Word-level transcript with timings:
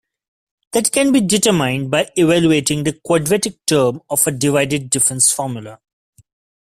That 0.71 0.91
can 0.91 1.11
be 1.11 1.21
determined 1.21 1.91
by 1.91 2.09
evaluating 2.15 2.83
the 2.85 2.99
quadratic 3.05 3.63
term 3.67 4.01
of 4.09 4.25
a 4.25 4.31
divided 4.31 4.89
difference 4.89 5.31
formula. 5.31 5.79